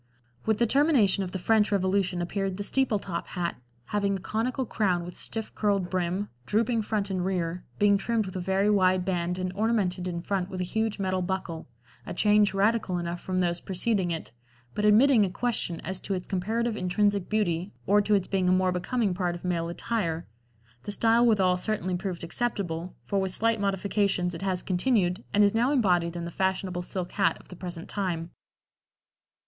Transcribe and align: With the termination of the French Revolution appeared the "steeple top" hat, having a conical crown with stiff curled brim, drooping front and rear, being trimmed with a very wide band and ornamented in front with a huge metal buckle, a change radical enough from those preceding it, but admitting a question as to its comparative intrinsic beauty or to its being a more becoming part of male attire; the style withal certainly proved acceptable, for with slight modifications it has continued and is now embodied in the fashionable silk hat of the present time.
With 0.47 0.57
the 0.57 0.65
termination 0.65 1.23
of 1.23 1.31
the 1.31 1.37
French 1.37 1.71
Revolution 1.71 2.23
appeared 2.23 2.57
the 2.57 2.63
"steeple 2.63 2.97
top" 2.97 3.27
hat, 3.27 3.57
having 3.85 4.17
a 4.17 4.19
conical 4.19 4.65
crown 4.65 5.05
with 5.05 5.15
stiff 5.15 5.53
curled 5.53 5.91
brim, 5.91 6.29
drooping 6.47 6.81
front 6.81 7.11
and 7.11 7.23
rear, 7.23 7.65
being 7.77 7.99
trimmed 7.99 8.25
with 8.25 8.35
a 8.35 8.39
very 8.39 8.67
wide 8.67 9.05
band 9.05 9.37
and 9.37 9.53
ornamented 9.53 10.07
in 10.07 10.23
front 10.23 10.49
with 10.49 10.59
a 10.59 10.63
huge 10.63 10.97
metal 10.97 11.21
buckle, 11.21 11.67
a 12.03 12.15
change 12.15 12.51
radical 12.51 12.97
enough 12.97 13.21
from 13.21 13.41
those 13.41 13.61
preceding 13.61 14.09
it, 14.09 14.31
but 14.73 14.85
admitting 14.85 15.23
a 15.23 15.29
question 15.29 15.79
as 15.81 15.99
to 15.99 16.15
its 16.15 16.25
comparative 16.25 16.75
intrinsic 16.75 17.29
beauty 17.29 17.71
or 17.85 18.01
to 18.01 18.15
its 18.15 18.27
being 18.27 18.49
a 18.49 18.51
more 18.51 18.71
becoming 18.71 19.13
part 19.13 19.35
of 19.35 19.45
male 19.45 19.69
attire; 19.69 20.25
the 20.81 20.91
style 20.91 21.23
withal 21.27 21.57
certainly 21.57 21.95
proved 21.95 22.23
acceptable, 22.23 22.95
for 23.03 23.19
with 23.21 23.35
slight 23.35 23.61
modifications 23.61 24.33
it 24.33 24.41
has 24.41 24.63
continued 24.63 25.23
and 25.31 25.43
is 25.43 25.53
now 25.53 25.71
embodied 25.71 26.15
in 26.15 26.25
the 26.25 26.31
fashionable 26.31 26.81
silk 26.81 27.11
hat 27.11 27.37
of 27.39 27.49
the 27.49 27.55
present 27.55 27.87
time. 27.87 28.31